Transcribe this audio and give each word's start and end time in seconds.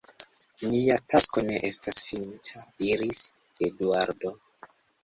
Nia 0.69 0.95
tasko 1.15 1.43
ne 1.49 1.59
estas 1.69 2.01
finita, 2.09 2.65
diris 2.83 3.25
Eduardo. 3.71 4.39